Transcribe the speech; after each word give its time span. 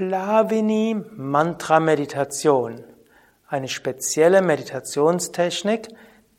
Plavini 0.00 0.96
Mantra 1.14 1.78
Meditation. 1.78 2.82
Eine 3.46 3.68
spezielle 3.68 4.40
Meditationstechnik, 4.40 5.88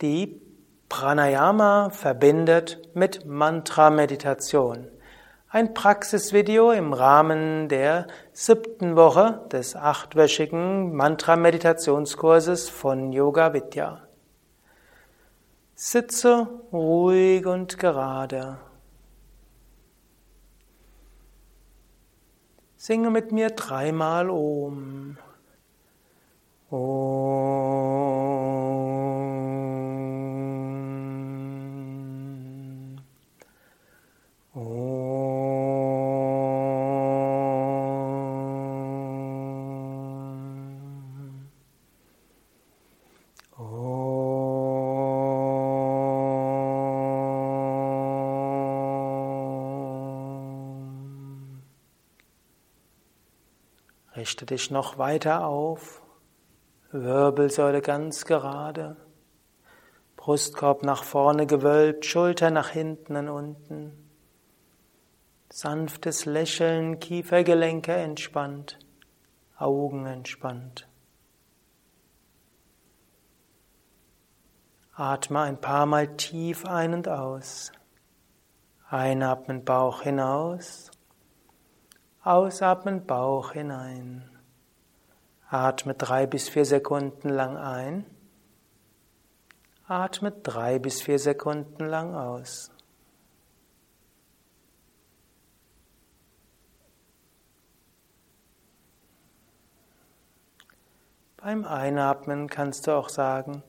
die 0.01 0.41
Pranayama 0.89 1.91
verbindet 1.91 2.81
mit 2.95 3.27
Mantra 3.27 3.91
Meditation. 3.91 4.87
Ein 5.47 5.75
Praxisvideo 5.75 6.71
im 6.71 6.91
Rahmen 6.91 7.69
der 7.69 8.07
siebten 8.33 8.95
Woche 8.95 9.45
des 9.51 9.75
achtwöchigen 9.75 10.95
Mantra 10.95 11.35
Meditationskurses 11.35 12.67
von 12.67 13.13
Yoga 13.13 13.53
Vidya. 13.53 14.07
Sitze 15.75 16.47
ruhig 16.73 17.45
und 17.45 17.77
gerade. 17.77 18.57
Singe 22.83 23.11
mit 23.11 23.31
mir 23.31 23.51
dreimal 23.51 24.31
Om. 24.31 25.15
Om. 26.71 28.00
Richte 54.31 54.45
dich 54.45 54.71
noch 54.71 54.97
weiter 54.97 55.45
auf, 55.45 56.01
Wirbelsäule 56.93 57.81
ganz 57.81 58.23
gerade, 58.23 58.95
Brustkorb 60.15 60.83
nach 60.83 61.03
vorne 61.03 61.45
gewölbt, 61.45 62.05
Schulter 62.05 62.49
nach 62.49 62.69
hinten 62.69 63.17
und 63.17 63.27
unten, 63.27 64.09
sanftes 65.51 66.23
Lächeln, 66.23 67.01
Kiefergelenke 67.01 67.91
entspannt, 67.91 68.79
Augen 69.57 70.05
entspannt. 70.05 70.87
Atme 74.93 75.41
ein 75.41 75.59
paar 75.59 75.85
Mal 75.85 76.15
tief 76.15 76.63
ein 76.63 76.93
und 76.93 77.09
aus. 77.09 77.73
Einatmen 78.87 79.65
Bauch 79.65 80.03
hinaus. 80.03 80.89
Ausatmen, 82.23 83.07
Bauch 83.07 83.53
hinein. 83.53 84.29
Atme 85.49 85.95
drei 85.95 86.27
bis 86.27 86.49
vier 86.49 86.65
Sekunden 86.65 87.29
lang 87.29 87.57
ein. 87.57 88.05
Atme 89.87 90.31
drei 90.31 90.77
bis 90.77 91.01
vier 91.01 91.17
Sekunden 91.17 91.83
lang 91.83 92.13
aus. 92.13 92.69
Beim 101.37 101.65
Einatmen 101.65 102.47
kannst 102.47 102.85
du 102.85 102.91
auch 102.91 103.09
sagen, 103.09 103.63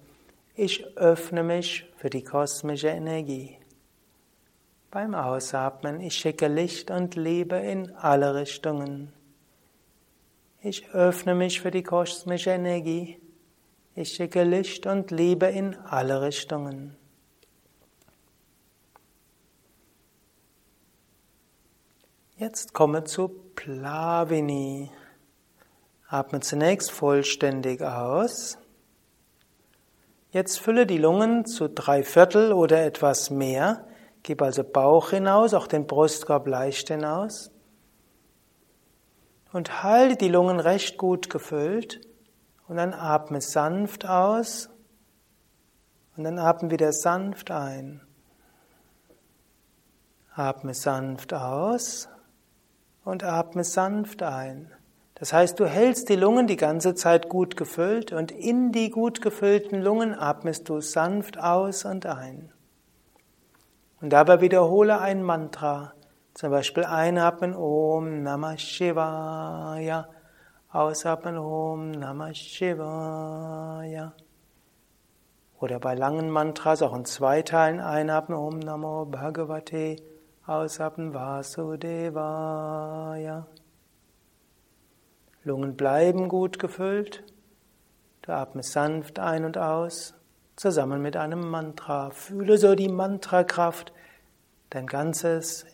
ich 0.55 0.95
öffne 0.99 1.43
mich 1.43 1.91
für 1.97 2.11
die 2.11 2.23
kosmische 2.23 2.89
Energie. 2.89 3.62
Beim 4.93 5.15
Ausatmen, 5.15 6.03
ich 6.03 6.19
schicke 6.19 6.49
Licht 6.49 6.91
und 6.91 7.17
Liebe 7.17 7.57
in 7.57 7.97
alle 7.97 8.35
Richtungen. 8.35 9.11
Ich 10.61 10.91
öffne 10.91 11.35
mich 11.35 11.63
für 11.63 11.71
die 11.71 11.83
kosmische 11.83 12.51
Energie. 12.51 13.19
Ich 13.95 14.13
schicke 14.13 14.43
Licht 14.43 14.87
und 14.87 15.11
Liebe 15.11 15.47
in 15.47 15.75
alle 15.77 16.21
Richtungen. 16.21 16.95
Jetzt 22.37 22.75
komme 22.75 23.05
zu 23.05 23.29
Plavini. 23.55 24.91
Atme 26.07 26.41
zunächst 26.41 26.91
vollständig 26.91 27.81
aus. 27.81 28.59
Jetzt 30.33 30.61
fülle 30.61 30.87
die 30.87 30.99
Lungen 30.99 31.47
zu 31.47 31.71
drei 31.71 32.03
Viertel 32.03 32.53
oder 32.53 32.85
etwas 32.85 33.31
mehr 33.31 33.87
Gib 34.23 34.43
also 34.43 34.63
Bauch 34.63 35.11
hinaus, 35.11 35.55
auch 35.55 35.67
den 35.67 35.87
Brustkorb 35.87 36.47
leicht 36.47 36.89
hinaus. 36.89 37.51
Und 39.53 39.83
halte 39.83 40.17
die 40.17 40.29
Lungen 40.29 40.61
recht 40.61 40.97
gut 40.97 41.29
gefüllt. 41.29 42.01
Und 42.69 42.77
dann 42.77 42.95
atme 42.95 43.41
sanft 43.41 44.07
aus. 44.07 44.71
Und 46.17 46.25
dann 46.25 46.39
atme 46.39 46.71
wieder 46.71 46.93
sanft 46.93 47.51
ein. 47.51 48.01
Atme 50.35 50.73
sanft 50.73 51.35
aus 51.35 52.09
und 53.05 53.23
atme 53.23 53.65
sanft 53.65 54.23
ein. 54.23 54.73
Das 55.15 55.33
heißt, 55.33 55.61
du 55.61 55.67
hältst 55.67 56.09
die 56.09 56.17
Lungen 56.17 56.47
die 56.47 56.57
ganze 56.57 56.95
Zeit 56.95 57.29
gut 57.29 57.57
gefüllt 57.57 58.13
und 58.13 58.33
in 58.33 58.73
die 58.73 58.91
gut 58.91 59.21
gefüllten 59.21 59.81
Lungen 59.81 60.19
atmest 60.19 60.69
du 60.69 60.81
sanft 60.81 61.39
aus 61.39 61.85
und 61.85 62.07
ein. 62.07 62.53
Und 64.03 64.11
dabei 64.13 64.41
wiederhole 64.41 65.01
ein 65.01 65.23
Mantra. 65.23 65.95
Zum 66.35 66.51
Beispiel 66.51 66.85
einatmen 66.85 67.55
Om 67.55 68.25
Namah 68.25 68.59
Shivaya, 68.59 70.09
ausatmen 70.73 71.39
Om 71.39 71.93
Namah 71.93 72.35
Shivaya. 72.35 74.13
Oder 75.61 75.79
bei 75.79 75.95
langen 75.95 76.31
Mantras 76.31 76.83
auch 76.83 76.97
in 76.97 77.05
zwei 77.05 77.43
Teilen 77.43 77.79
einatmen 77.79 78.37
Om 78.37 78.59
Namo 78.59 79.05
Bhagavate, 79.05 79.95
ausatmen 80.49 81.15
Vasudevaya. 81.15 82.27
Lungen 85.45 85.77
bleiben 85.77 86.29
gut 86.29 86.59
gefüllt. 86.59 87.23
Du 88.23 88.33
atmest 88.33 88.73
sanft 88.73 89.21
ein 89.21 89.45
und 89.45 89.59
aus 89.59 90.15
zusammen 90.57 91.03
mit 91.03 91.17
einem 91.17 91.49
Mantra. 91.49 92.11
Fühle 92.11 92.59
so 92.59 92.75
die 92.75 92.89
Mantrakraft, 92.89 93.93
dein 94.71 94.87
ganzes 94.87 95.67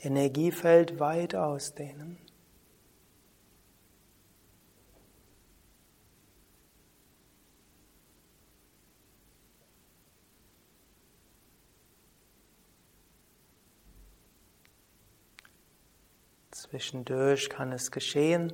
Energiefeld 0.00 1.00
weit 1.00 1.34
ausdehnen. 1.34 2.18
Zwischendurch 16.50 17.50
kann 17.50 17.72
es 17.72 17.90
geschehen, 17.90 18.52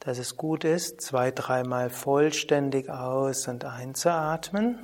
dass 0.00 0.18
es 0.18 0.36
gut 0.36 0.64
ist, 0.64 1.02
zwei, 1.02 1.30
dreimal 1.30 1.90
vollständig 1.90 2.88
aus- 2.90 3.48
und 3.48 3.64
einzuatmen. 3.64 4.78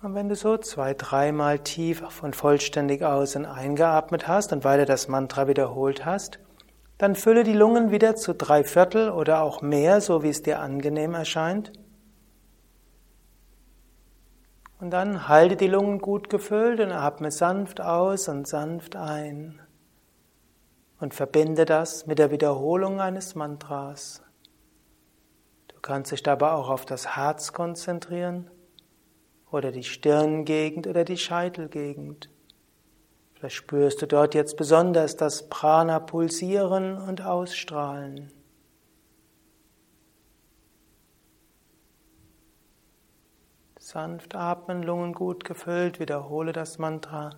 Und 0.00 0.14
wenn 0.14 0.28
du 0.28 0.36
so 0.36 0.56
zwei, 0.56 0.94
dreimal 0.94 1.58
tief 1.58 2.02
und 2.22 2.36
vollständig 2.36 3.02
aus 3.02 3.34
und 3.36 3.44
eingeatmet 3.44 4.28
hast 4.28 4.52
und 4.52 4.64
weiter 4.64 4.86
das 4.86 5.08
Mantra 5.08 5.48
wiederholt 5.48 6.06
hast, 6.06 6.38
dann 6.98 7.14
fülle 7.14 7.44
die 7.44 7.52
Lungen 7.52 7.90
wieder 7.90 8.16
zu 8.16 8.32
drei 8.32 8.64
Viertel 8.64 9.10
oder 9.10 9.42
auch 9.42 9.60
mehr, 9.60 10.00
so 10.00 10.22
wie 10.22 10.28
es 10.28 10.42
dir 10.42 10.60
angenehm 10.60 11.14
erscheint. 11.14 11.72
Und 14.80 14.90
dann 14.90 15.26
halte 15.26 15.56
die 15.56 15.66
Lungen 15.66 15.98
gut 15.98 16.30
gefüllt 16.30 16.78
und 16.80 16.92
atme 16.92 17.30
sanft 17.32 17.80
aus 17.80 18.28
und 18.28 18.46
sanft 18.46 18.94
ein. 18.94 19.60
Und 21.00 21.14
verbinde 21.14 21.64
das 21.64 22.06
mit 22.06 22.18
der 22.18 22.30
Wiederholung 22.30 23.00
eines 23.00 23.34
Mantras. 23.34 24.22
Du 25.68 25.80
kannst 25.80 26.12
dich 26.12 26.22
dabei 26.22 26.52
auch 26.52 26.70
auf 26.70 26.86
das 26.86 27.16
Herz 27.16 27.52
konzentrieren 27.52 28.50
oder 29.50 29.72
die 29.72 29.84
Stirngegend 29.84 30.86
oder 30.86 31.04
die 31.04 31.16
Scheitelgegend. 31.16 32.30
Vielleicht 33.34 33.56
spürst 33.56 34.02
du 34.02 34.06
dort 34.06 34.34
jetzt 34.34 34.56
besonders 34.56 35.16
das 35.16 35.48
Prana 35.48 36.00
pulsieren 36.00 36.98
und 36.98 37.22
ausstrahlen. 37.22 38.32
Sanft 43.88 44.34
atmen, 44.34 44.82
Lungen 44.82 45.14
gut 45.14 45.46
gefüllt, 45.46 45.98
wiederhole 45.98 46.52
das 46.52 46.76
Mantra 46.76 47.30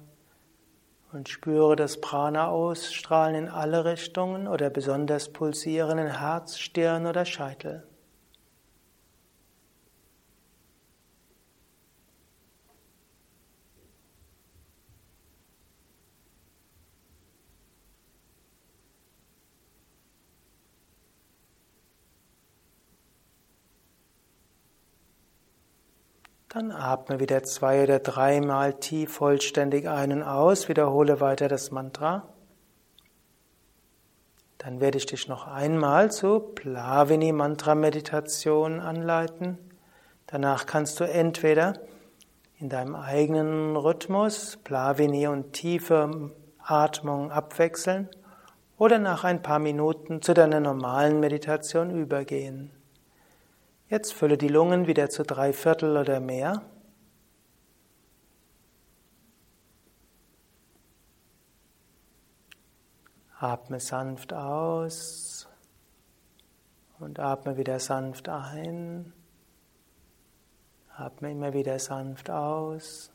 und 1.13 1.29
spüre 1.29 1.77
das 1.77 2.01
Prana 2.01 2.49
ausstrahlen 2.49 3.37
in 3.37 3.49
alle 3.49 3.85
Richtungen 3.85 4.49
oder 4.49 4.69
besonders 4.69 5.33
pulsieren 5.33 5.99
in 5.99 6.19
Herz, 6.19 6.59
Stirn 6.59 7.07
oder 7.07 7.25
Scheitel. 7.25 7.87
Dann 26.61 26.73
atme 26.73 27.21
wieder 27.21 27.43
zwei 27.43 27.85
oder 27.85 28.01
dreimal 28.01 28.75
tief 28.75 29.15
vollständig 29.15 29.89
ein 29.89 30.13
und 30.13 30.23
aus. 30.23 30.69
Wiederhole 30.69 31.19
weiter 31.19 31.49
das 31.49 31.71
Mantra. 31.71 32.29
Dann 34.59 34.79
werde 34.79 34.99
ich 34.99 35.07
dich 35.07 35.27
noch 35.27 35.47
einmal 35.47 36.13
zur 36.13 36.55
Plavini 36.55 37.33
Mantra 37.33 37.75
Meditation 37.75 38.79
anleiten. 38.79 39.57
Danach 40.27 40.67
kannst 40.67 41.01
du 41.01 41.05
entweder 41.05 41.81
in 42.59 42.69
deinem 42.69 42.95
eigenen 42.95 43.75
Rhythmus 43.75 44.59
Plavini 44.63 45.29
und 45.29 45.55
tiefe 45.55 46.31
Atmung 46.59 47.33
abwechseln 47.33 48.11
oder 48.77 48.99
nach 48.99 49.25
ein 49.25 49.41
paar 49.41 49.61
Minuten 49.61 50.21
zu 50.21 50.35
deiner 50.35 50.61
normalen 50.61 51.21
Meditation 51.21 51.91
übergehen. 51.91 52.71
Jetzt 53.91 54.15
fülle 54.15 54.39
die 54.39 54.47
Lungen 54.47 54.87
wieder 54.87 55.11
zu 55.11 55.25
drei 55.25 55.53
Viertel 55.53 55.97
oder 55.97 56.21
mehr. 56.21 56.63
Atme 63.37 63.81
sanft 63.81 64.33
aus 64.33 65.49
und 67.01 67.19
atme 67.19 67.57
wieder 67.57 67.81
sanft 67.81 68.29
ein. 68.29 69.13
Atme 70.95 71.33
immer 71.33 71.53
wieder 71.53 71.81
sanft 71.81 72.31
aus 72.31 73.11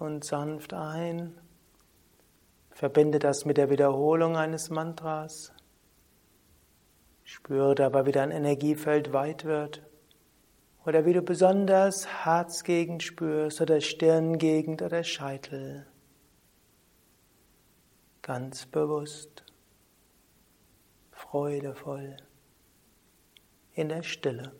und 0.00 0.24
sanft 0.24 0.74
ein. 0.74 1.38
Verbinde 2.72 3.20
das 3.20 3.44
mit 3.44 3.56
der 3.56 3.70
Wiederholung 3.70 4.36
eines 4.36 4.68
Mantras. 4.68 5.52
Spüre 7.26 7.74
dabei, 7.74 8.06
wie 8.06 8.12
dein 8.12 8.30
Energiefeld 8.30 9.12
weit 9.12 9.44
wird. 9.44 9.82
Oder 10.86 11.04
wie 11.04 11.12
du 11.12 11.22
besonders 11.22 12.06
Herzgegend 12.06 13.02
spürst 13.02 13.60
oder 13.60 13.80
Stirngegend 13.80 14.80
oder 14.80 15.02
Scheitel. 15.02 15.88
Ganz 18.22 18.66
bewusst, 18.66 19.42
freudevoll, 21.10 22.16
in 23.74 23.88
der 23.88 24.04
Stille. 24.04 24.52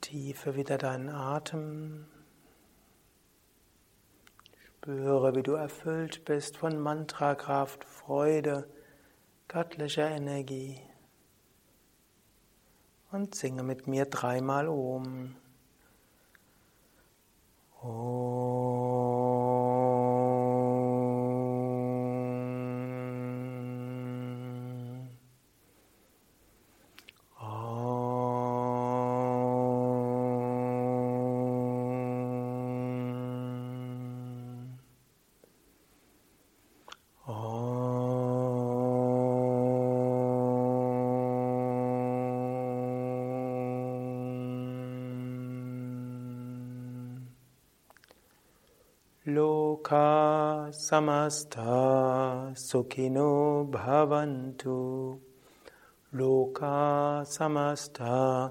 Vertiefe 0.00 0.54
wieder 0.54 0.78
deinen 0.78 1.08
Atem. 1.08 2.06
Spüre, 4.64 5.34
wie 5.34 5.42
du 5.42 5.54
erfüllt 5.54 6.24
bist 6.24 6.56
von 6.56 6.78
Mantrakraft, 6.78 7.84
Freude, 7.84 8.68
göttlicher 9.48 10.08
Energie. 10.08 10.80
Und 13.10 13.34
singe 13.34 13.64
mit 13.64 13.88
mir 13.88 14.04
dreimal 14.04 14.68
Om. 14.68 15.34
Om. 17.82 18.47
Samasta 50.88 52.54
sukhino 52.56 53.68
bhavantu. 53.70 55.20
Loka 56.14 57.24
samasta 57.26 58.50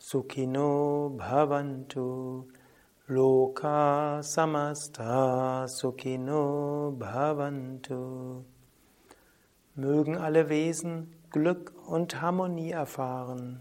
sukhino 0.00 1.16
bhavantu. 1.16 2.48
Loka 3.08 4.20
samasta 4.22 5.68
sukhino 5.68 6.96
bhavantu. 6.98 8.44
Mögen 9.76 10.16
alle 10.16 10.48
Wesen 10.48 11.14
Glück 11.30 11.72
und 11.86 12.20
Harmonie 12.20 12.72
erfahren. 12.72 13.60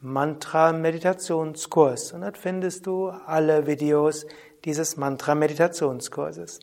Mantra-Meditationskurs. 0.00 2.12
Und 2.12 2.22
dort 2.22 2.36
findest 2.36 2.84
du 2.86 3.10
alle 3.10 3.68
Videos 3.68 4.26
dieses 4.66 4.98
Mantra-Meditationskurses. 4.98 6.60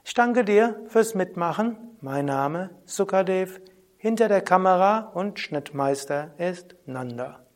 Ich 0.04 0.14
danke 0.14 0.44
dir 0.44 0.80
fürs 0.88 1.14
Mitmachen. 1.14 1.76
Mein 2.00 2.26
Name 2.26 2.70
Sukadev. 2.84 3.60
Hinter 3.96 4.28
der 4.28 4.40
Kamera 4.40 5.10
und 5.14 5.40
Schnittmeister 5.40 6.34
ist 6.38 6.76
Nanda. 6.86 7.47